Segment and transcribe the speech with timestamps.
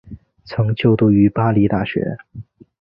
[0.45, 2.17] 曾就读于巴黎大学。